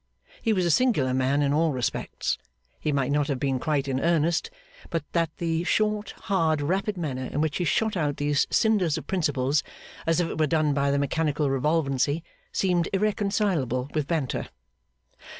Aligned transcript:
He 0.41 0.51
was 0.51 0.65
a 0.65 0.71
singular 0.71 1.13
man 1.13 1.43
in 1.43 1.53
all 1.53 1.73
respects; 1.73 2.39
he 2.79 2.91
might 2.91 3.11
not 3.11 3.27
have 3.27 3.39
been 3.39 3.59
quite 3.59 3.87
in 3.87 3.99
earnest, 3.99 4.49
but 4.89 5.03
that 5.11 5.29
the 5.37 5.63
short, 5.63 6.09
hard, 6.21 6.59
rapid 6.59 6.97
manner 6.97 7.25
in 7.25 7.39
which 7.39 7.57
he 7.57 7.65
shot 7.65 7.95
out 7.95 8.17
these 8.17 8.47
cinders 8.49 8.97
of 8.97 9.05
principles, 9.05 9.61
as 10.07 10.19
if 10.19 10.27
it 10.27 10.39
were 10.39 10.47
done 10.47 10.73
by 10.73 10.97
mechanical 10.97 11.49
revolvency, 11.49 12.23
seemed 12.51 12.89
irreconcilable 12.91 13.91
with 13.93 14.07
banter. 14.07 14.47